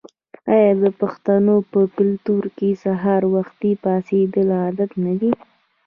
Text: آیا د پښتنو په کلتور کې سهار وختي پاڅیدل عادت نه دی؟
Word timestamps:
آیا 0.55 0.71
د 0.81 0.85
پښتنو 1.01 1.55
په 1.71 1.79
کلتور 1.97 2.43
کې 2.57 2.69
سهار 2.83 3.21
وختي 3.35 3.71
پاڅیدل 3.83 4.47
عادت 4.61 4.91
نه 5.05 5.13
دی؟ 5.19 5.31